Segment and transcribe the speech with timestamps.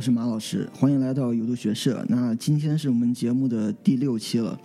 [0.00, 2.02] 我是马老师，欢迎来到有度学社。
[2.08, 4.58] 那今天是我们节目的第六期了。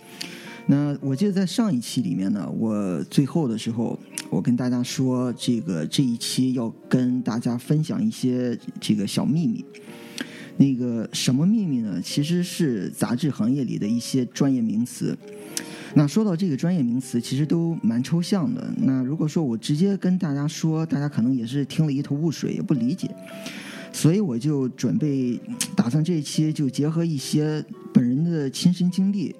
[0.65, 9.65] 那我记得在上一期里面呢，我最后的时候，我跟大家说，这个这一期要跟大家分享一些这个小秘密。
[10.55, 11.99] 那个什么秘密呢？
[12.01, 15.17] 其实是杂志行业里的一些专业名词。
[15.95, 18.73] 那说到这个专业名词，其实都蛮抽象的。
[18.77, 23.13] 那如果说我直接跟大家说，大家可能也是听了一头雾水，也不理解。
[23.95, 25.39] 所以我就准备
[25.73, 29.33] 打算这一期就结合一些本人的亲身经历，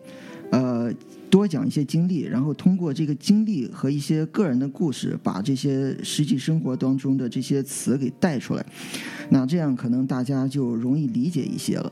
[0.49, 0.89] 呃，
[1.29, 8.65] 多讲一些经历，然后通过这个经历和一些个人的故事，把这些实际生活当中的这些词给带出来。
[9.29, 11.91] 那这样可能大家就容易理解一些了。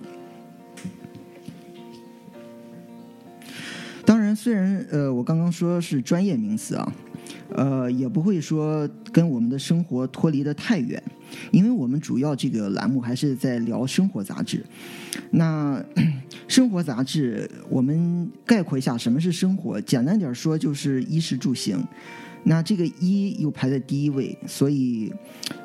[4.05, 6.93] 当然，虽然呃，我刚刚说是专业名词啊。
[7.55, 11.01] 呃，也不会说跟我们的生活脱离的太远，
[11.51, 14.63] 因为我们主要这个栏目还是在聊生活杂志。
[15.31, 15.83] 那
[16.47, 21.83] 生活杂志，我们概括一下什么是生活，简单点说就是衣食住行。
[22.45, 25.13] 那这个衣又排在第一位，所以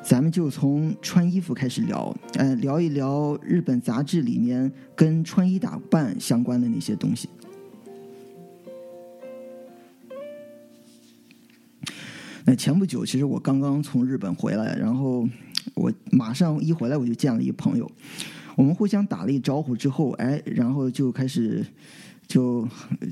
[0.01, 7.27] 咱们就从穿衣服开始聊，呃，聊一聊日本杂志里面跟穿衣打扮相关的那些东西。
[12.55, 15.27] 前不久，其实我刚刚从日本回来，然后
[15.75, 17.89] 我马上一回来我就见了一朋友，
[18.55, 21.65] 我们互相打了一招呼之后，哎，然后就开始
[22.27, 22.67] 就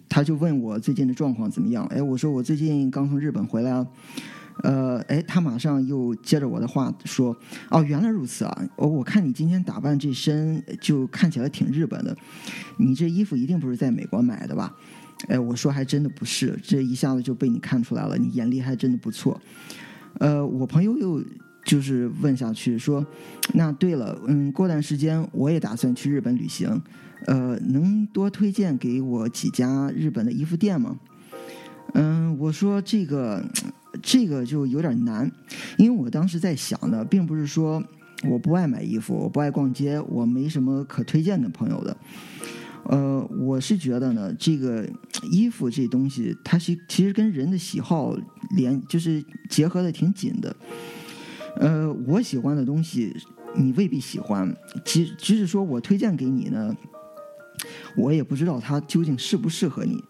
[0.07, 1.85] 他就问我最近的状况怎么样？
[1.87, 3.87] 哎，我说我最近刚从日本回来啊，
[4.63, 7.35] 呃，哎，他马上又接着我的话说，
[7.69, 12.15] 哦，原来如此啊，我我看你今天打扮这身就看起来挺日本的，
[12.77, 14.75] 你这衣服一定不是在美国买的吧？
[15.27, 19.39] 哎，我说还真的不是，这一下子就被你看出来了，你眼力还真的不错。
[20.19, 21.23] 呃，我朋友又
[21.65, 23.05] 就是问下去说，
[23.53, 26.81] 那对了，嗯，过段时间我也打算去日本旅行，
[27.25, 30.97] 呃，能多推荐给我几家日本的衣服店吗？
[31.93, 33.43] 嗯，我说这个
[34.01, 35.29] 这个就有点难，
[35.77, 37.83] 因为我当时在想的，并不是说
[38.29, 41.95] 我不爱买衣服，我不爱逛街，我没什么可推荐的朋友的。
[42.89, 44.87] 呃，我是觉得呢，这个
[45.29, 48.17] 衣服这东西，它是其实跟人的喜好
[48.55, 50.55] 连，就是结合的挺紧的。
[51.57, 53.13] 呃，我喜欢的东西，
[53.55, 54.55] 你未必喜欢。
[54.85, 56.73] 即即使说我推荐给你呢，
[57.97, 60.01] 我也不知道它究竟适不适合你。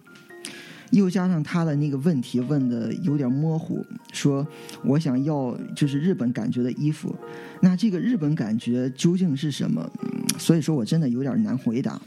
[0.91, 4.47] 又加上他的那个问题问的有点模糊，说
[4.85, 7.13] 我想要就是日本感觉的衣服，
[7.59, 9.89] 那这个日本感觉究竟是什么？
[10.37, 11.99] 所以说我真的有点难回答。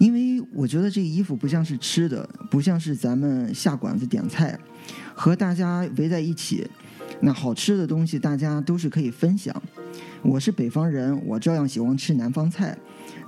[0.00, 4.58] 因为我觉得这个衣服不像是吃的，不像是咱们下馆子点菜，
[5.14, 6.66] 和大家围在一起，
[7.20, 9.54] 那好吃的东西大家都是可以分享。
[10.22, 12.78] 我是北方人，我照样喜欢吃南方菜，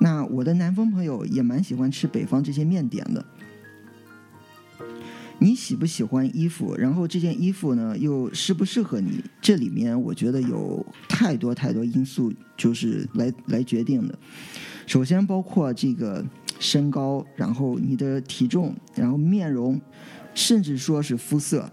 [0.00, 3.22] 那我的南方朋友也蛮喜欢吃北方这些面点的。
[5.38, 6.74] 你喜不喜欢衣服？
[6.74, 9.22] 然后这件衣服呢又适不适合你？
[9.42, 14.18] 这里面我觉得有太多太多因素，就是来来决定的。
[14.86, 16.24] 首先包括这个。
[16.62, 19.80] 身高，然后你的体重，然后面容，
[20.32, 21.68] 甚至说是肤色、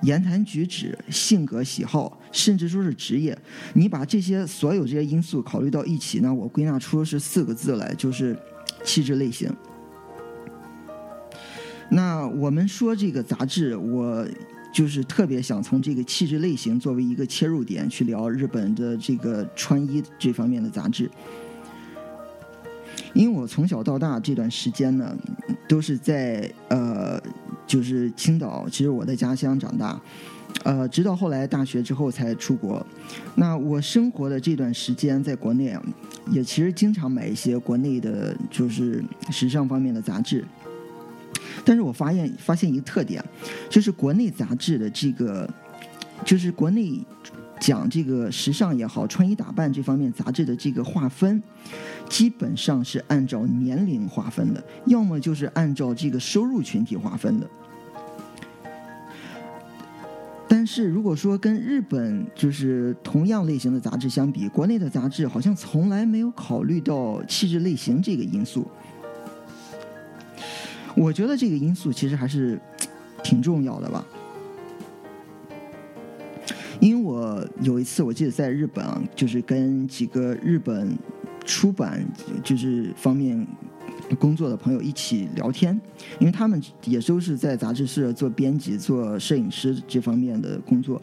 [0.00, 3.36] 言谈举止、性格喜好，甚至说是职业，
[3.74, 8.34] 你把这些所有这些因素考虑到一起，那我归纳出是四个字来，就是
[8.82, 9.54] 气质类型。
[11.90, 14.26] 那我们说这个杂志，我
[14.72, 21.10] 就是特别想从这个气质类型作为一个切入点去聊日本的这个穿衣这方面的杂志。
[23.14, 25.16] 因为我从小到大这段时间呢，
[25.68, 27.20] 都是在呃，
[27.66, 30.00] 就是青岛，其实我在家乡长大，
[30.64, 32.84] 呃，直到后来大学之后才出国。
[33.34, 35.76] 那我生活的这段时间在国内，
[36.30, 40.44] 也其实经常买一些国内的，就是时尚方面的杂志。
[41.64, 43.22] 但是我发现发现一个特点，
[43.68, 45.48] 就是国内杂志的这个，
[46.24, 46.98] 就是国内
[47.62, 51.40] 讲这个时尚也好，穿衣打扮这方面杂志的这个划分，
[52.08, 57.48] 基本上是按照年龄划分的，要么就是按照这个收入群体划分的。
[60.48, 68.66] 但是如果说跟日本就是同样类型的杂志相比，国内的杂志好像从来没有考虑到气质类型这个因素。
[70.96, 72.60] 我觉得这个因素其实还是
[73.22, 74.04] 挺重要的吧，
[76.82, 80.98] 因为我有一次我记得在日本啊，就是跟几个日本
[81.44, 82.04] 出版
[82.42, 83.46] 就是方面。
[84.18, 85.80] 工作的朋友一起聊天，
[86.18, 91.00] 因为他们也都是在杂志社做编辑、做摄影师这方面的工作，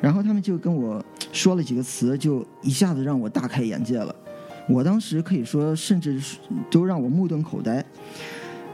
[0.00, 4.12] 然后他们就跟我说了几个词，就一下子让我大开眼界了。
[4.68, 6.20] 我当时可以说，甚至
[6.68, 7.84] 都让我目瞪口呆。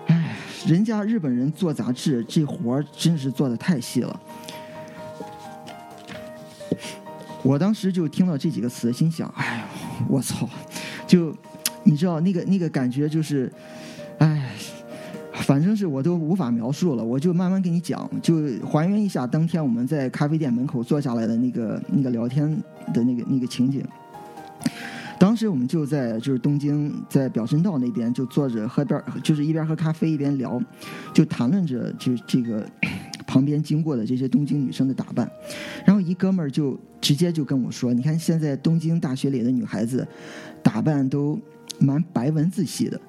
[0.07, 0.37] 哎，
[0.67, 4.21] 人家日本人做杂志这活儿真是做的太细了。
[7.45, 9.65] 我当时就听到这几个词，心想：哎
[10.01, 10.49] 呦，我操！
[11.07, 11.33] 就。
[11.87, 13.53] 你知道那个那个感觉就是，
[14.17, 14.51] 哎，
[15.35, 17.05] 反正是我都无法描述了。
[17.05, 18.37] 我就慢慢跟你讲，就
[18.67, 22.51] 还原一下当天我们在咖啡店门口坐下来的那个那个聊天
[22.95, 23.85] 的那个那个情景。
[25.19, 30.59] 当时我们就在就是东京在表参道那边就坐着喝边就是一边喝咖啡一边聊，
[31.13, 32.67] 就谈论着就这个
[33.35, 35.29] 旁边经过的这些东京女生的打扮。
[35.85, 40.07] 然后一哥们儿就直接就跟我说：“你看现在东京大学里的女孩子
[40.63, 41.37] 打扮都。”
[41.81, 43.01] 蛮白文字系的，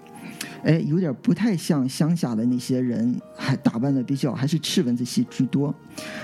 [0.63, 5.71] 哎，有点不太像乡下的那些人，还打扮的比较还是赤文字系居多。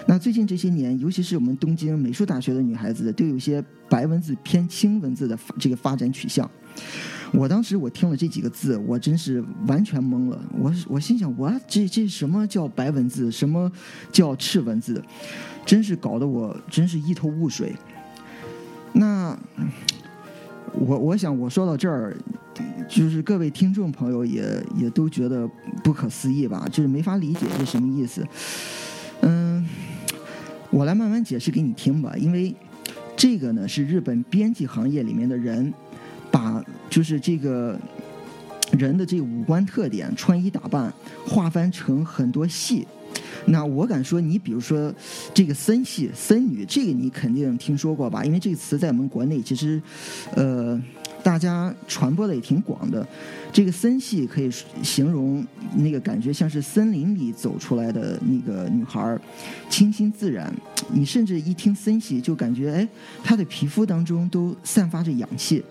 [0.07, 6.49] 那最近这些年，尤其是我们东京美术大学的女孩子，都有些白文字偏青文字的这个发展取向。
[7.31, 10.39] 我当时我听了这几个字，我真是完全懵了。
[10.57, 13.71] 我我心想，我这这什么叫白文字，什么
[14.11, 15.03] 叫赤文字，
[15.65, 17.73] 真是搞得我真是一头雾水。
[18.93, 19.37] 那。
[20.73, 22.15] 我我想我说到这儿，
[22.87, 24.41] 就是各位听众朋友也
[24.77, 25.45] 也都觉得
[25.83, 28.25] 不可思议吧，就是没法理解是什么意思。
[29.19, 29.67] 嗯，
[30.69, 32.55] 我来慢慢解释给你听吧，因为
[33.17, 35.73] 这个呢是日本编辑行业里面的人
[36.41, 37.79] 把就是这个
[38.71, 40.91] 人的这五官特点、穿衣打扮
[41.27, 42.87] 划分成很多系。
[43.45, 44.91] 那我敢说，你比如说
[45.33, 48.23] 这个森系森女，这个你肯定听说过吧？
[48.23, 49.81] 因为这个词在我们国内其实，
[50.35, 50.79] 呃，
[51.23, 53.05] 大家传播的也挺广的。
[53.51, 54.49] 这个森系可以
[54.81, 55.45] 形容
[55.75, 59.19] 那个感觉像是森林里走出来的那个女孩，
[59.69, 60.51] 清新自然。
[60.91, 62.87] 你甚至一听森系就感觉，哎，
[63.23, 65.63] 她的皮肤当中都散发着氧气。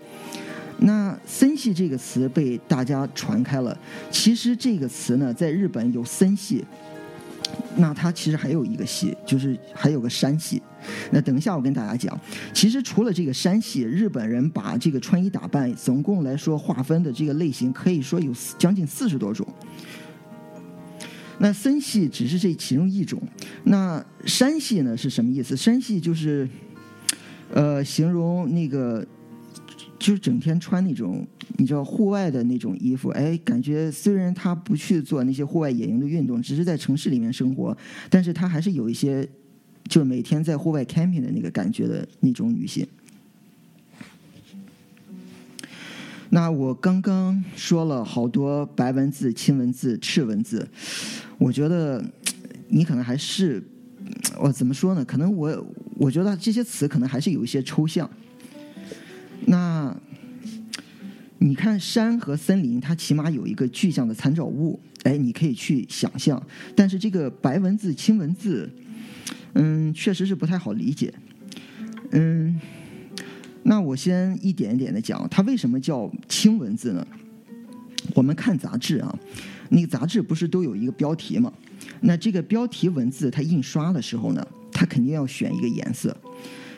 [0.83, 3.77] 那森系这个词被大家传开了。
[4.09, 6.65] 其实这个词呢，在日本有森系。
[7.75, 10.61] 那它其实还有一个系，就是还有个山系。
[11.11, 12.19] 那等一下我跟大家讲，
[12.53, 19.45] 其实除了这个山系，日本人把这个穿衣打扮总共来说划分的这个类型，可以说有将近四十多种。
[21.39, 23.21] 那森系只是这其中一种。
[23.65, 25.55] 那山系呢是什么意思？
[25.55, 26.47] 山系就是，
[27.53, 29.05] 呃，形容那个。
[30.01, 31.23] 就是整天穿那种
[31.57, 37.77] 你知道户外的那种衣服，哎，感觉虽然他不去做那些户外野营的运动，只是在城市里面生活，
[38.09, 39.23] 但是他还是有一些，
[39.87, 42.83] 就是每天在户外 camping 的那个感觉的那种女性。
[46.31, 50.67] 那我刚刚说了好多白文字、青文字、赤文字，
[51.37, 52.03] 我觉得
[52.69, 53.63] 你可能还是，
[54.39, 55.05] 我怎么说呢？
[55.05, 58.09] 可能我我觉得这些词可能还是有一些抽象。
[59.45, 59.95] 那
[61.39, 66.41] 你看山和森林，它起码有一个具象的参照物，哎，你可以去想象。
[66.75, 68.69] 但是这个白文字、青文字，
[69.53, 71.13] 嗯，确实是不太好理解。
[72.11, 72.59] 嗯，
[73.63, 77.05] 那我先一点一点的讲，它为什么叫青文字呢？
[78.13, 79.19] 我们看杂志啊，
[79.69, 81.51] 那个杂志不是都有一个标题吗？
[82.01, 86.15] 那这个标题文字它印刷的时候呢，它肯定要选一个颜色，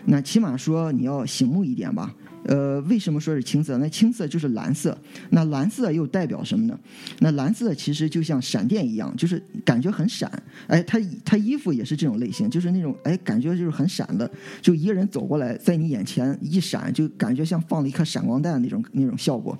[0.05, 2.13] 那起码说你要醒目一点吧。
[2.45, 3.77] 呃，为什么说是青色？
[3.77, 4.97] 那青色就是蓝色，
[5.29, 6.79] 那蓝色又代表什么呢？
[7.20, 10.32] 那蓝色其实就像闪电一样，就是感觉很闪。
[10.67, 14.29] 哎，他他衣服也是这种类型，就是那种哎，感觉就是很闪的，
[14.62, 19.58] 就一个人走过来，在你眼前一闪，就感觉像放了一颗闪光弹那种那种效果。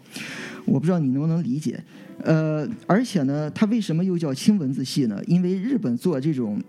[0.66, 1.84] 我不知道你能不能理解。
[2.24, 5.20] 呃，而且呢，它为什么又叫青文字系呢？
[5.28, 6.62] 因为日本做这种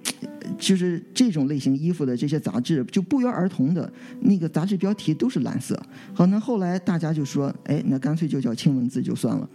[0.59, 5.81] 就是这种类型衣服的这些杂志，就不约而同的那个杂志标题都是蓝色。
[6.12, 9.49] 好，那后来大家就说，哎，那干脆就叫轻文字就算了。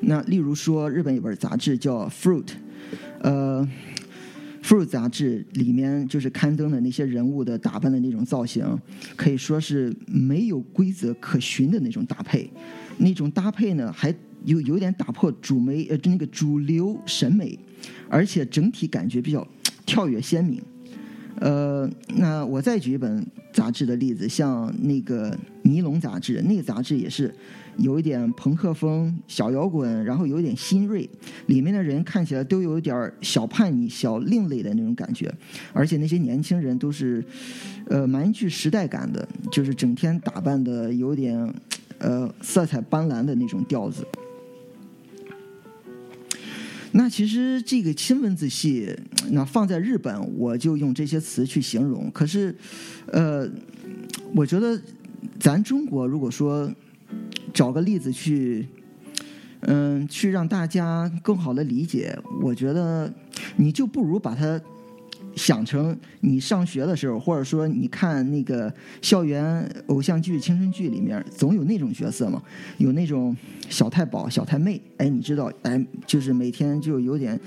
[0.00, 2.44] 那例如说，日本有本杂志叫《Fruit》，
[3.20, 3.66] 呃，
[4.66, 8.64] 《Fruit》杂志里面就是刊登的那些人物的打扮的那种造型，
[9.16, 12.50] 可以说是没有规则可循的那种搭配。
[12.98, 14.14] 那种搭配呢，还
[14.44, 17.58] 有有点打破主媒呃那个主流审美，
[18.08, 19.46] 而且整体感觉比较
[19.84, 20.62] 跳跃鲜明。
[21.40, 25.30] 呃，那我再举一本杂志的例子，像那个
[25.62, 27.34] 《尼龙》杂志，那个杂志也是
[27.76, 31.08] 有一点朋克风、小摇滚，然后有一点新锐，
[31.46, 35.30] 里面的人看起来都有点小叛逆、小另类的那种感觉，
[35.74, 37.22] 而且那些年轻人都是
[37.88, 41.52] 呃蛮具时代感的，就是整天打扮的有点
[41.98, 44.06] 呃色彩斑斓的那种调子。
[46.92, 48.96] 那其实这个亲文字系，
[49.30, 52.10] 那放在日本，我就用这些词去形容。
[52.10, 52.56] 可是，
[53.12, 53.48] 呃，
[54.34, 54.80] 我觉得
[55.38, 56.70] 咱中国如果说
[57.52, 58.66] 找个例子去，
[59.60, 63.12] 嗯，去让大家更好的理解，我觉得
[63.56, 64.60] 你就不如把它。
[65.34, 68.72] 想成你上学的时候，或者说你看那个
[69.02, 72.42] 校园偶像剧、青春剧里面，总有那种角色嘛，
[72.78, 73.36] 有那种
[73.68, 77.38] 小太保、小太妹，哎，你知道，哎，就是每天就有点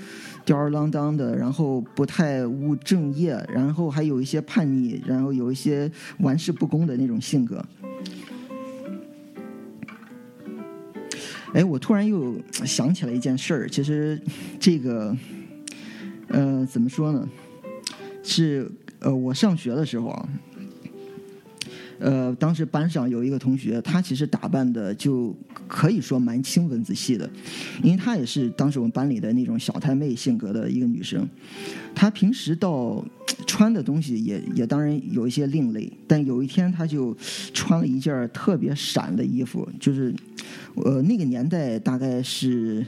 [0.44, 5.90] 吊儿郎当的，然后不太务正业，然后还有一些叛逆，然后有一些
[6.20, 7.64] 玩世不恭的那种性格。
[11.52, 14.20] 哎，我突然又想起来一件事儿，其实
[14.60, 15.16] 这个，
[16.28, 17.28] 呃，怎么说呢？
[18.22, 20.28] 是呃，我上学的时候啊，
[21.98, 25.34] 呃，当时班上有一个同学，他其实打扮的就
[25.66, 27.28] 可以说蛮清文字系的，
[27.82, 31.26] 因为她也是当时我们班里的那种小太妹性格的一个女生。
[31.94, 33.02] 她平时到
[33.46, 37.16] 穿的东西也也当然有一些另类，但有一天她就
[37.54, 40.14] 穿了一件特别闪的衣服，就是
[40.76, 42.84] 呃那个年代大概是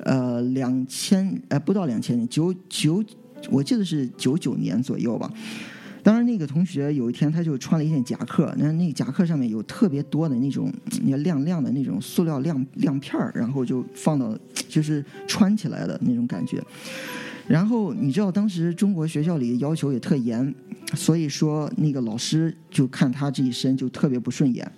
[0.00, 3.02] 呃两千呃不到两千年九九。
[3.50, 5.32] 我记得是九九年左右吧。
[6.00, 14.34] 当然，那个同学有一天他就穿了一件夹克，那那个夹克上面有特别多的那种那亮亮的那种塑料亮亮片儿，然后就放到
[14.68, 16.62] 就是穿起来的那种感觉。
[17.46, 20.54] 然后你知道，当时中国学校里要求也特严，
[20.94, 24.70] 所以说那个老师就看他这一身就特别不顺眼。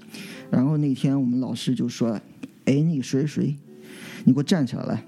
[0.51, 2.19] 然后那天我们老师就说
[2.65, 3.55] ：“哎，那个谁谁，
[4.25, 5.05] 你给我站起来来。”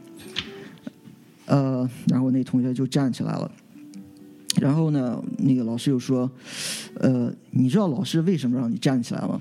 [1.52, 3.50] 呃，然后那同学就站起来了，
[4.58, 6.30] 然后呢，那个老师又说，
[6.94, 9.38] 呃，你知道老师为什么让你站起来吗？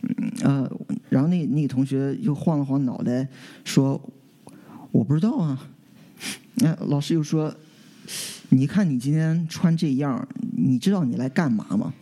[0.00, 0.70] 嗯呃，
[1.10, 3.28] 然后那那个同学又晃了晃脑袋，
[3.62, 4.00] 说，
[4.90, 5.68] 我不知道啊。
[6.54, 7.54] 那老师又说，
[8.48, 11.92] 你看你今天穿这样，你知道你来干嘛吗？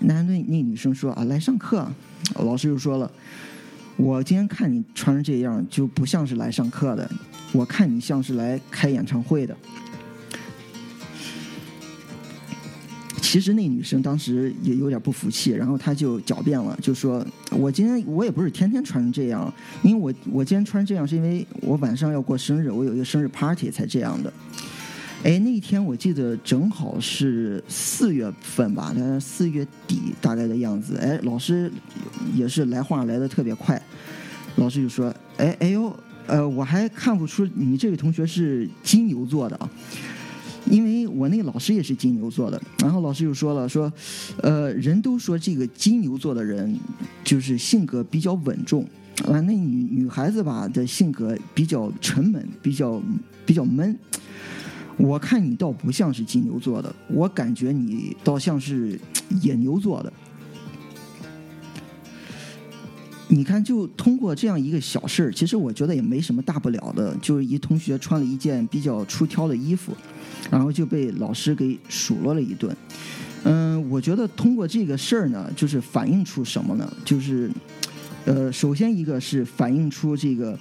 [0.00, 1.86] 那那那女生说啊，来上课。
[2.36, 3.12] 老师又说了，
[3.98, 7.10] 我今天看你穿成这样，就不像是来上课的。
[7.56, 9.56] 我看你像是来开演唱会的。
[13.22, 24.32] 其实那女生当时也有点不服气，然后她就狡辩了，就说：“我今天我也不是天天穿成这样，因为我我今天穿这样是因为我晚上要过生日，我有一个生日 party 才这样的。”
[25.24, 30.96] 哎，那一天我记得正好是四月份吧，那四月底大概的样子。
[30.98, 31.70] 哎，老师
[32.34, 33.80] 也是来话来的特别快，
[34.56, 35.94] 老师就说：“哎哎呦。”
[36.26, 39.70] 呃，我还看不出你这位同学是金牛座的啊，
[40.70, 42.60] 因为我那个老师也是金牛座的。
[42.78, 43.92] 然后老师又说了，说，
[44.42, 46.76] 呃，人都说这个金牛座的人
[47.22, 48.82] 就是性格比较稳重，
[49.24, 53.00] 啊，那女女孩子吧的性格比较沉闷，比较
[53.44, 53.96] 比较闷。
[54.96, 58.98] 我看你倒不像是金牛座的，我感觉你倒像是
[59.42, 60.12] 野牛座的。
[63.28, 69.92] 你看，就通过这样一个小事儿，其实我觉得也没什么大不了的，就是一同学穿了一件比较出挑的衣服，
[70.48, 72.74] 然后就被老师给数落了一顿。
[73.42, 76.92] 嗯，我觉得通过这个事儿呢，就是反映出什么呢？
[77.04, 77.50] 就是，
[78.24, 80.58] 呃，首先一个是反映出这个，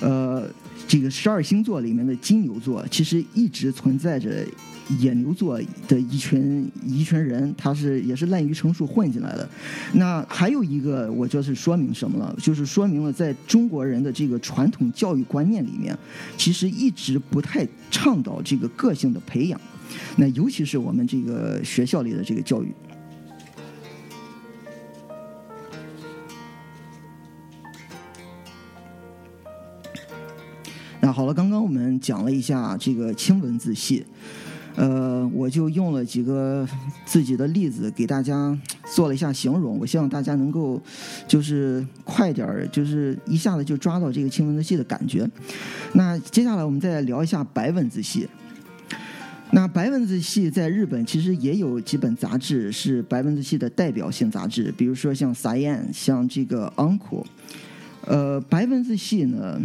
[0.00, 0.48] 呃，
[0.86, 4.46] 这个十二星座里面的金牛座其实一直存在着。
[4.98, 9.48] 野牛座的一群一群人，他是也是滥竽充数混进来的。
[9.92, 12.34] 那还有一个，我就是说明什么了？
[12.40, 15.96] 就是说明了在中国人的这个传统教育观念里面，
[16.36, 19.60] 其实一直不太倡导这个个性的培养。
[20.16, 22.72] 那尤其是我们这个学校里的这个教育。
[31.00, 34.04] 那好了，刚刚我们讲了一下这个清文字系，
[34.78, 36.64] 呃，我就用了几个
[37.04, 38.56] 自己的例子给大家
[38.94, 40.80] 做了一下形容，我希望大家能够
[41.26, 45.28] 就是快点儿，就是一下子就抓到这个青文字系的感觉。
[45.94, 48.28] 那接下来我们再聊一下白文字系。
[49.50, 57.22] 那白文字系在日本其实也有几本杂志是白文字系的代表性杂志，比如说像《Science》，像这个《Uncle》。
[58.04, 59.60] 呃，白文字系呢，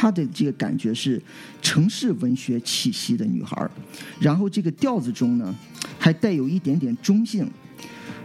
[0.00, 1.20] 她的这个感觉是
[1.60, 3.68] 城市文学气息的女孩，
[4.20, 5.52] 然后这个调子中呢，
[5.98, 7.50] 还带有一点点中性，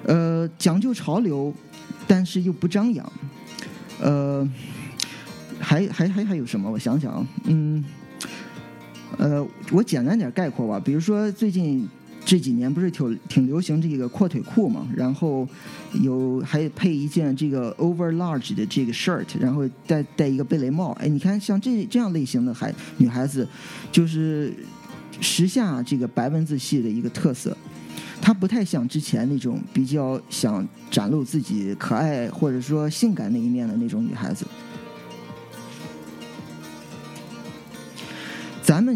[0.05, 1.51] 呃，讲究潮流，
[2.05, 3.11] 但是又不张扬，
[3.99, 4.47] 呃，
[5.59, 6.69] 还还还还有什么？
[6.69, 7.83] 我想想啊，嗯，
[9.17, 11.89] 呃，我简单点概括吧，比如说最近。
[12.25, 15.47] 这几年不是挺挺流行这个阔腿裤嘛，然后
[16.01, 20.91] 有还配一件这个 over large 的这个 shirt，然后戴戴一个贝雷帽。
[20.93, 23.47] 哎，你看像这这样类型的孩女孩子，
[23.91, 24.53] 就是
[25.19, 27.55] 时下这个白文字系的一个特色。
[28.21, 34.45] 她不太像之前那种比较想展露自己可爱或者说性感那一面的那种女孩子。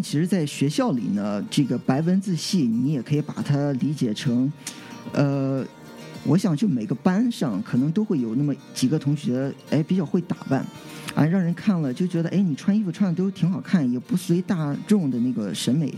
[0.02, 4.52] 其实，在学校里呢，这个白文字系，你也可以把它理解成，
[5.14, 5.66] 呃，
[6.24, 10.66] 我想就每个班上可能都会有那么几个同学，哎，比较会打扮。
[11.18, 15.92] 啊，让人看了就觉得，哎，你穿衣服穿的都挺好看，也不随大众的那个审美。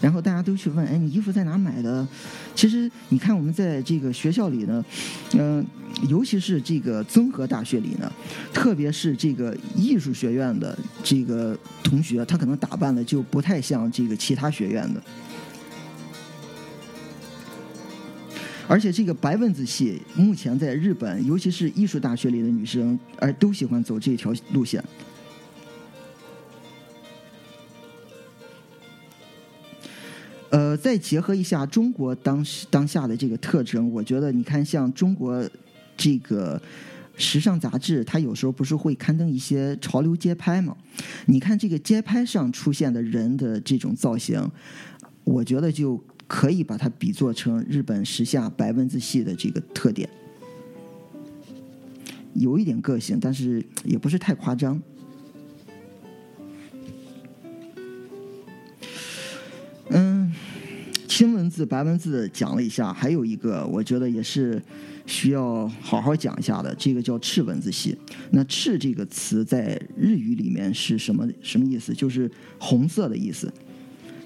[0.00, 2.08] 然后大家都去问，哎，你衣服在哪买的？
[2.54, 4.82] 其实你看，我们在这个学校里呢，
[5.34, 5.62] 嗯，
[6.08, 8.10] 尤其是这个综合大学里呢，
[8.54, 15.02] 特别是这个艺术学院的这个同学，他可能打扮的就不太像这个其他学院的。
[18.68, 24.82] 而且这个白文字系目前在日本，尤其是艺术大学里的女生，而都喜欢走这条路线。
[30.50, 35.46] 呃，再结合一下中国当时当下的这个特征，我觉得你看，像中国
[35.96, 36.60] 这个
[37.16, 40.76] 时尚杂志，它有时候不是会刊登一些潮流街拍吗？
[41.26, 44.50] 你看这个街拍上出现的人的这种造型，
[45.24, 46.02] 我觉得就。
[46.32, 50.08] 可以把它比作成日本时下白文字系的这个特点，
[52.32, 54.80] 有一点个性，但是也不是太夸张。
[59.90, 60.32] 嗯，
[61.06, 64.60] 青文字、白文字讲了一下，还有一个我觉得也是
[65.04, 67.94] 需要好好讲一下的，这个叫赤文字系。
[68.30, 71.92] 那赤这个词在日语里面是什么什么意思？
[71.92, 73.52] 就是红色的意思。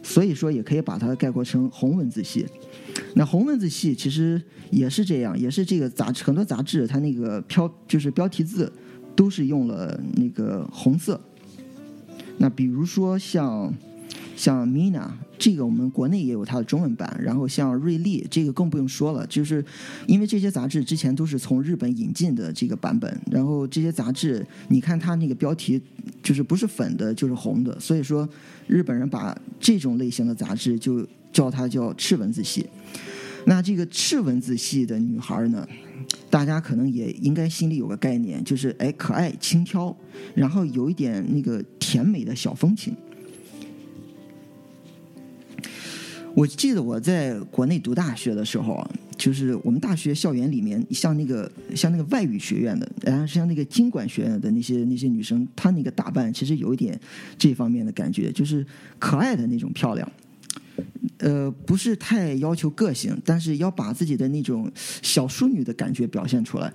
[0.06, 2.46] 所以说，也可以把它概括成红文字系。
[3.14, 4.40] 那红文字系其实
[4.70, 8.72] 也是这样，也是这个杂志很多杂志它那个标就是标题字
[9.16, 11.20] 都是用了那个红色。
[12.38, 13.74] 那比如说像。
[14.36, 17.18] 像 Mina 这个，我们国内也有它的中文版。
[17.20, 19.64] 然后像瑞丽这个更不用说了，就是
[20.06, 23.18] 因为这些杂志之前都是从日本引进的这个版本。
[23.30, 25.80] 然后这些杂志，你看它那个标题，
[26.22, 27.80] 就是不是粉的，就是红的。
[27.80, 28.28] 所以说，
[28.66, 32.66] 日本人把这种类型的杂志就叫它叫赤文字系。
[33.46, 35.66] 那这个赤文字系的女孩呢，
[36.28, 39.96] 大家可能也应该心里有个概念，就是哎可爱轻佻，
[40.34, 42.94] 然后有一点那个甜美的小风情。
[46.36, 57.00] 我记得我在国内读大学的时候啊，就是我们大学校园里面，像那个像那个外语学院的，然后像那个经管学院的那些那些女生，她那个打扮其实有一点
[57.38, 58.64] 这方面的感觉，就是
[58.98, 60.12] 可爱的那种漂亮。
[61.20, 66.70] 呃，不是太要求个性，但是要把自己的那种小淑女的感觉表现出来。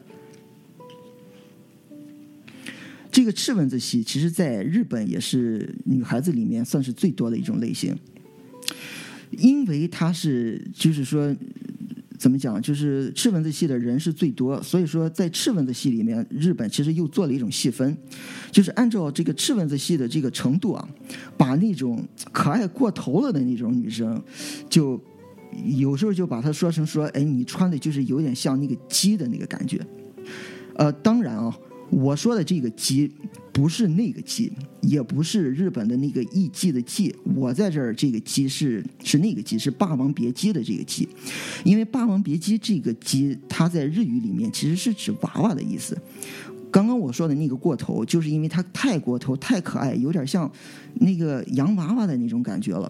[3.11, 7.95] 这个赤文字系，其实在日本也是女孩子里面算是最多的一种类型。
[9.31, 11.35] 因为他是，就是说，
[12.19, 17.97] 怎么讲，就是赤文字系的人是最多，所以说在赤文字系里面，日本其实又做了一种细分，
[18.51, 20.87] 就是按照这个赤文字系的这个程度啊，
[21.37, 24.21] 把那种可爱过头了的那种女生，
[24.69, 25.01] 就
[25.65, 29.79] 有时候就把它说成说，哎，你穿的就是有点像那个鸡的那个感觉，
[30.75, 31.57] 呃，当然啊。
[31.91, 33.11] 我说的这个“鸡”
[33.51, 34.51] 不是那个“鸡”，
[34.81, 37.13] 也不是日本的那个艺妓的“妓”。
[37.35, 41.07] 我在这儿这个“鸡”是是那个“鸡”，是《霸王别姬》的这个“鸡”。
[41.65, 45.97] 因为《霸王别姬》这个“鸡”，它在日语里面其实是指娃娃的意思。
[46.71, 50.49] 刚刚我说的那个过头，就是因为它太过头、太可爱，有点像
[51.01, 52.89] 那个洋娃娃的那种感觉了。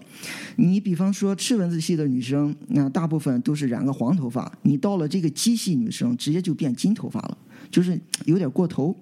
[0.54, 7.36] 你比方说赤文字系的女生，那大部分都是染个黄头发；你到了这个鸡系女生，直接就变金头发了。
[7.72, 8.94] 就是有点过头，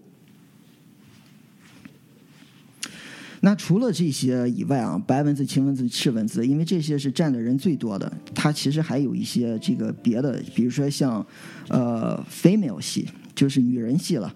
[3.41, 11.27] 那除了这些以外啊，白文字、青文字、赤文字，因为这些是占的人最多的，它其实还有一些这个别的，比如说像
[11.69, 14.33] 呃 female 系，就是女人系了。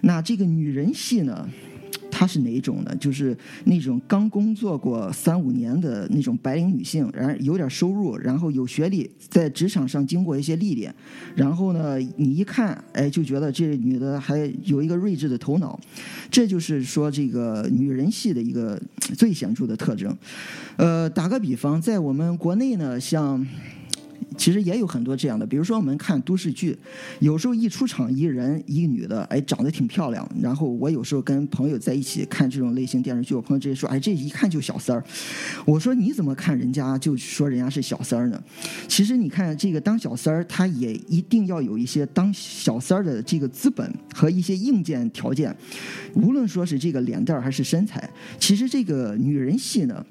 [0.00, 1.48] 那这个女人系呢？
[2.18, 2.96] 她是哪一种呢？
[2.96, 10.94] 就是那种刚工作过三五年的那种白领女性，然后有点收入，然后有学历，在职场上经过一些历练，
[11.34, 15.78] 然后呢，你一看，哎，就觉得这女的还有一个睿智的头脑，
[16.30, 18.80] 这就是说这个女人系的一个
[19.18, 20.16] 最显著的特征。
[20.78, 23.46] 呃，打个比方，在我们国内呢，像。
[24.36, 26.76] 其实也有很多这样的，比如说我们看都市剧，
[27.20, 30.28] 有时候一出场一人一女的，哎，长得挺漂亮。
[30.40, 35.02] 然后我有时候跟朋友在一起看这种类型电视剧，我朋友直接说：“哎，这一看就小三儿。”
[35.66, 38.42] 我说：“你怎么看人家就说人家是小三儿呢？”
[38.86, 45.56] 其实你看这个当小三儿，他也一定要有一些当小三儿的这个资本和一些硬件条件，
[46.14, 48.08] 无论说是这个脸蛋儿还是身材。
[48.38, 50.06] 其实这个女人戏呢，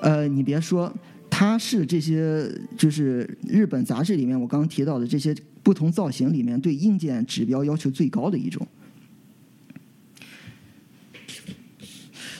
[0.00, 0.92] 呃，你别说。
[1.34, 8.68] 它是这些，就是日本杂志里面我刚刚提到的这些不同造型里面对硬件指标要求最高的一种。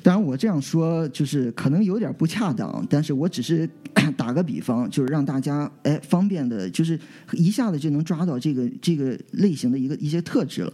[0.03, 3.67] 当然，我这样说就是可能有点不恰当，但是我只是
[4.15, 7.01] 打个比方，就是让大家哎方便的，就是
[7.33, 10.73] 一下子就能抓到这个这个类型的一个一些特质了。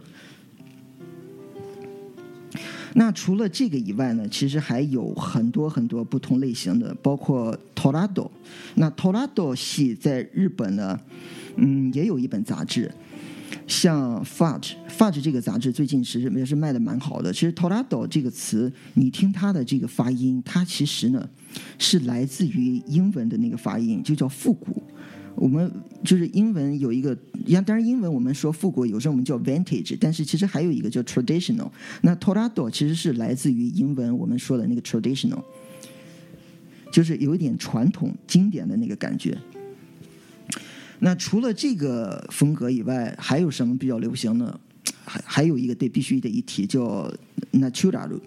[2.99, 8.29] 那除了这个以外呢，其实还有很多很多不同类型的，包括 Torado。
[8.75, 10.99] 那 Torado 系在日本呢，
[11.55, 12.93] 嗯，也有一本杂志，
[13.69, 17.33] 像 Fudge，Fudge 这个杂志最近其实也是卖的蛮好的。
[17.33, 21.25] 其实 Torado 这个词，你听它的这个发音，它其实呢
[21.79, 24.83] 是来自于英文的那个发音，就叫复古。
[25.35, 25.71] 我们
[26.05, 27.17] 就是英文有一个，
[27.64, 31.71] 当然英文我们说复古，有时候我们叫 vintage，但是其实还有一个叫 traditional。
[32.03, 35.43] 那 torado 其实是来自于英文我们说的那个 traditional，
[36.93, 39.38] 就是有一点传统、经典的那个感觉。
[40.99, 44.59] 那除了这个风格以外，还有什么比较流行呢？
[45.05, 47.09] 还还有一个得必须得一提叫
[47.53, 48.21] natural，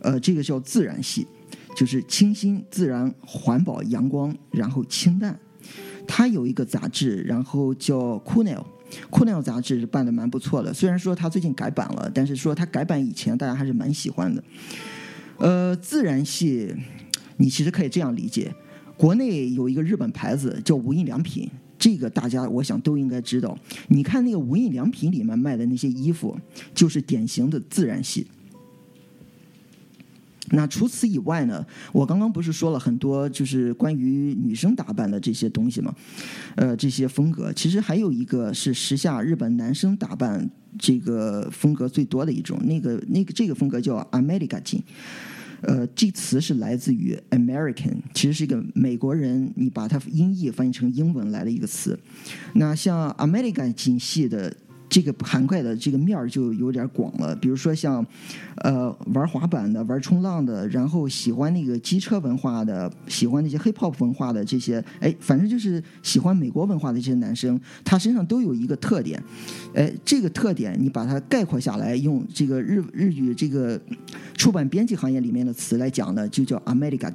[0.00, 1.26] 呃，这个叫自然系，
[1.76, 5.36] 就是清新、自然、环保、阳光，然后清淡。
[6.08, 8.54] 他有一个杂志，然后叫《Cool Now》，
[9.10, 10.72] 《Cool Now》杂志办的蛮不错的。
[10.74, 14.42] 虽然说他最近改版了，但是说他改版以前，大家还是蛮喜欢的。
[15.36, 16.74] 呃，自然系，
[17.36, 18.52] 你其实可以这样理解：
[18.96, 23.56] 国内有一个日本牌子叫无印良品，这个大家我想都应该知道。
[23.88, 26.36] 你看那个无印良品里面卖的那些衣服，
[26.74, 28.26] 就是典型的自然系。
[30.50, 31.64] 那除此以外呢？
[31.92, 35.94] 我刚刚不是说了很多，就是关于女生打扮的这些东西吗？
[36.56, 44.82] 呃，这些风格其实还有一个是时下日本男生打扮这个风格最多的一种，那个那个这个风格叫 America 金。
[45.62, 51.98] 呃，这词是来自于 American，其实是一个美国人，你把它音译翻译成英文来的一个词。
[52.54, 54.56] 那像 America 金系的。
[54.88, 58.04] 这个涵盖的这个面儿就有点广了，比如说像，
[58.56, 69.22] 呃，玩滑板的、玩冲浪的，然后喜欢那个机车文化的、喜欢那些 hip hop 文化的这些，哎，反正就是喜欢美国文化的这些男生，他身上都有一个特点，
[69.74, 73.80] 哎，这个特点你把它概括下来，用这个日日语这个
[74.36, 77.08] 出版编辑行业里面的词来讲呢，就叫 America。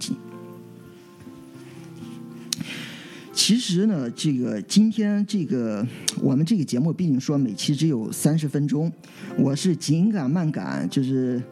[3.45, 5.85] 其实呢，这个今天这个
[6.23, 8.89] 我们这个节目，毕竟说每期只有三十分钟，
[9.37, 11.43] 我是紧赶慢赶，就是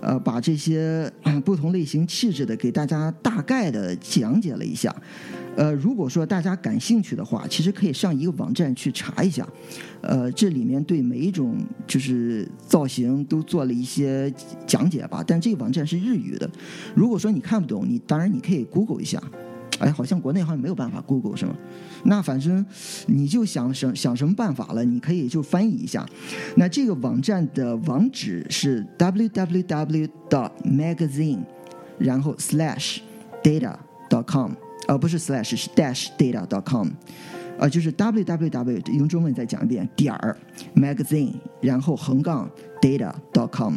[0.00, 1.08] 呃把这些
[1.46, 4.92] 不同类型气质的给大家大概的讲解了一下。
[5.56, 9.48] 呃，如果说大家感兴趣的话，其实可以上一个网站去查一下，
[10.00, 11.56] 呃，这里面对每一种
[11.86, 14.34] 就是造型都做了一些
[14.66, 15.22] 讲解吧。
[15.24, 16.50] 但这个网站是日语的，
[16.96, 19.22] 如果说你看不懂，你当然你可以 Google 一下。
[19.78, 21.54] 哎，好像国内好像没有办法 Google 是吗？
[22.04, 22.64] 那反正
[23.06, 26.06] 你就想什想什么办法了，你可以就翻译一下。
[26.56, 30.08] 那这个网站的网址是 www.
[30.28, 31.38] dot magazine，
[31.98, 32.98] 然后 slash
[33.42, 33.74] data.
[34.08, 34.52] dot com，
[34.88, 36.46] 呃，不是 slash 是 dash data.
[36.46, 36.88] dot com，
[37.58, 40.36] 呃，就是 www 用中文再讲一遍点儿
[40.74, 43.12] magazine，然后横杠 data.
[43.32, 43.74] dot com。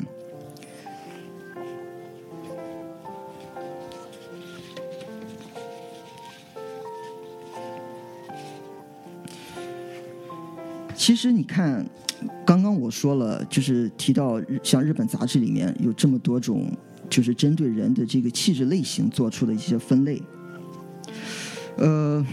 [11.10, 11.84] 其实你看，
[12.46, 16.72] 刚刚我说了，就是提到像日本杂志里面有这么多种，
[17.10, 20.22] 就是针对人的这个气质类型做出的一些分类。
[21.78, 22.24] 呃，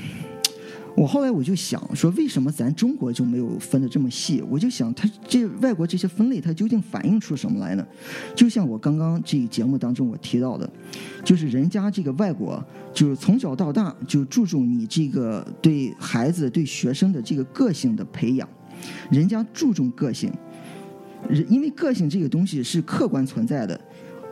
[0.94, 4.44] 我后来我就想说，为什么咱中国就没有分的这么细？
[4.50, 7.86] 我就想，它这外国这些分类，它究竟反映出什么来呢？
[8.34, 10.70] 就像我刚刚这个节目当中我提到的，
[11.24, 12.62] 就是人家这个外国，
[12.92, 18.46] 就是从小到大就注重你这个对孩子、对学生的这个个性的培养，
[19.10, 20.32] 人家注重个性，
[21.48, 23.80] 因为个性这个东西是客观存在的，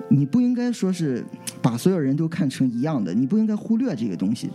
[0.08, 1.24] 你不应该说是
[1.62, 4.50] 把所有人都看成一样的，你不应该忽略这个东西。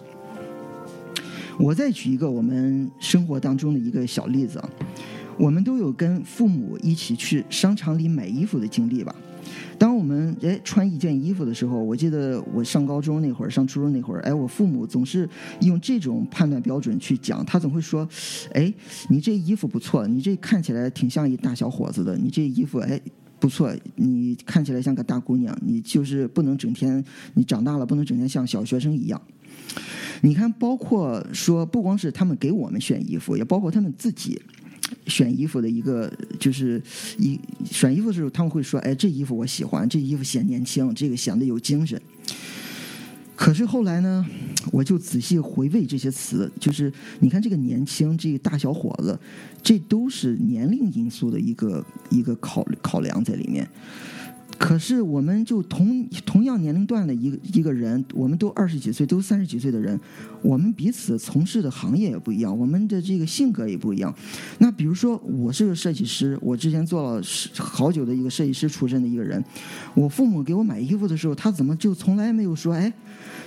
[1.58, 4.70] 我再举一个我们生活当中的一个小例子啊，
[5.38, 9.14] 我们都有跟父母一起去商场里买衣服的经历吧。
[9.80, 15.28] 当我们哎穿一件衣服的时候，我记得我上高中那会儿，上初中那会儿，哎，我父母总是
[15.62, 18.08] 用这种判断标准去讲，他总会说，
[18.54, 18.72] 哎，
[19.10, 23.00] 你这衣服不错，你这看起来挺像一大小伙子的，你这衣服哎
[23.40, 27.02] 不错，你看起来像个大姑娘，你就是不能整天，
[27.34, 29.22] 你长大了不能整天像小学生一样。
[30.22, 34.42] 你看，包括说，不光是他们给我们选衣服，也包括他们自己
[35.08, 36.82] 选衣服的一个，就是
[37.18, 42.02] 一选衣服的时候，他们会说：“哎，这衣服我喜欢，这衣服显年轻，这个显得有精神。”
[43.36, 44.26] 可是后来呢，
[44.70, 49.18] 我就仔细回味这些词，就是你看这个年轻，这个大小伙子，
[49.64, 53.66] 这都是年龄因素的一个一个考考量在里面。
[54.60, 59.98] 可是，我们就同同样年龄段的一个一个人，我们都二十几岁，都三十几岁的人，
[60.42, 64.14] 我们彼此从事的行业也不一样，我们的这个性格也不一样。
[64.58, 67.24] 那比如说，我是个设计师，我之前做了
[67.56, 69.42] 好久的一个设计师出身的一个人，
[69.96, 72.92] 我父母给我买衣服的时候，他怎么就从来没有说，哎，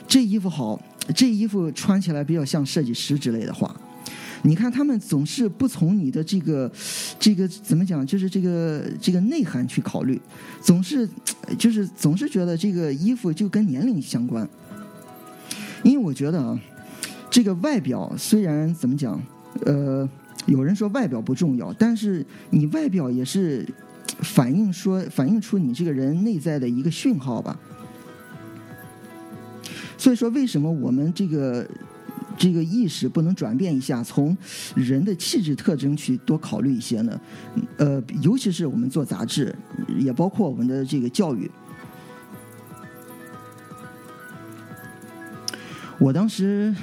[0.09, 0.83] 这衣服好，
[1.15, 3.79] 这衣服穿起来比较像设计师之类的话。
[4.45, 6.69] 你看，他们总是不从你的这个，
[7.17, 10.21] 这个怎么讲，就是这个这个内涵去考虑，
[10.61, 11.09] 总是
[11.57, 14.49] 就是总是觉得这个衣服就跟年龄相关。
[15.85, 16.61] 因为我觉得啊，
[17.31, 19.21] 这个外表虽然怎么讲，
[19.65, 20.09] 呃，
[20.47, 23.65] 有人说外表不重要，但是你外表也是
[24.23, 27.57] 反映说反映出你这个人内在的一个讯号吧。
[29.97, 31.65] 所以说，为什么我们这个？
[32.43, 34.37] 这个意识不能转变一下，从
[34.75, 37.21] 人的气质特征去多考虑一些呢？
[37.77, 39.55] 呃，尤其是我们做杂志，
[39.97, 41.49] 也包括我们的这个教育。
[46.01, 46.75] 我当时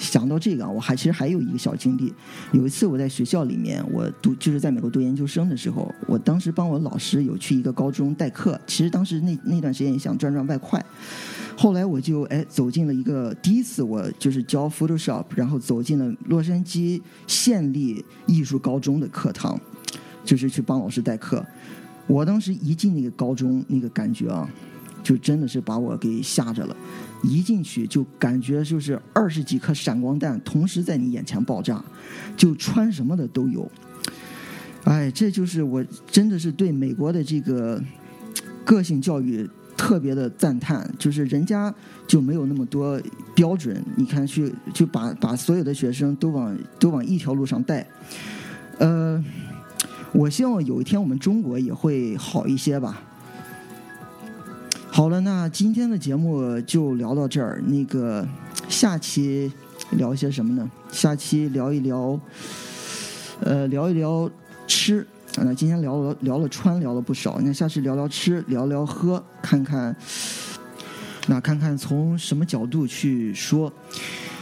[0.00, 2.12] 想到这个，我还其实还有一个小经历。
[2.52, 8.58] 有一次我在学校里面，我读就是在美国读研究生的时候，我当时帮我老师有去一个高中代课。
[8.66, 10.82] 其实当时那那段时间也想赚赚外快。
[11.54, 19.60] 后来我就哎走进了一个第一次我就是教 Photoshop，然后走进了洛杉矶县立艺术高中的课堂，
[20.24, 21.44] 就是去帮老师代课。
[22.06, 24.48] 我当时一进那个高中，那个感觉啊，
[25.02, 26.74] 就真的是把我给吓着了。
[27.22, 31.84] 一进去就感觉就是二十几颗闪光弹同时在你眼前爆炸，
[32.36, 33.70] 就穿什么的都有。
[34.84, 37.82] 哎，这就是我真的是对美国的这个
[38.64, 39.48] 个性教育。
[39.76, 41.74] 特别的赞叹，就是人家
[42.06, 43.00] 就没有那么多
[43.34, 47.88] 标准，你看去就把把所有的学生都往都往一条路上带。
[48.76, 49.24] 呃，
[50.12, 53.02] 我希望有一天我们中国也会好一些吧。
[55.00, 58.28] 好了，那今天的节目就聊到这儿，那个
[58.68, 59.50] 下期
[59.92, 60.70] 聊些什么呢？
[60.92, 62.20] 下期聊一聊，
[63.40, 64.30] 呃，聊一聊
[64.66, 65.06] 吃。
[65.36, 67.40] 那今天聊了聊了穿，聊了不少。
[67.40, 69.96] 那下次聊聊吃，聊聊喝，看看，
[71.28, 73.72] 那看看从什么角度去说。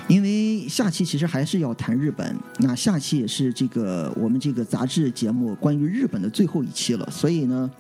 [0.08, 7.08] 因为下期其实还是要谈日本，那下期也是这个我们这个杂志节目关于日本的最后一期了。
[7.12, 7.70] 所以呢，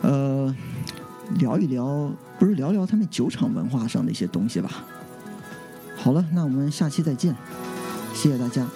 [0.00, 0.56] 呃，
[1.38, 4.84] 聊一聊，不是聊聊他们酒厂文化上的一些东西吧。
[5.96, 7.34] 好了，那我们下期再见，
[8.14, 8.66] 谢谢大家。